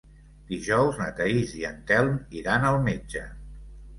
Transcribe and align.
Dijous 0.51 0.95
na 1.01 1.09
Thaís 1.19 1.51
i 1.59 1.61
en 1.71 1.77
Telm 1.91 2.17
iran 2.39 2.65
al 2.71 2.81
metge. 2.87 3.25